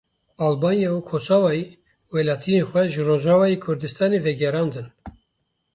Albanya 0.47 0.89
û 0.97 0.99
Kosovoyê 1.09 1.63
welatiyên 2.13 2.65
xwe 2.69 2.83
ji 2.93 3.01
Rojavayê 3.09 3.57
Kurdistanê 3.65 4.19
vegerandin. 4.25 4.87